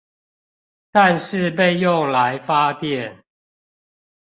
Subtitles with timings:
[0.89, 3.21] 但是被用來發電